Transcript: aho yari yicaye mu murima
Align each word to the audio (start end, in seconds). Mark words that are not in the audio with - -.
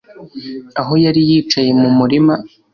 aho 0.81 0.93
yari 1.03 1.21
yicaye 1.29 1.69
mu 1.81 1.89
murima 1.97 2.35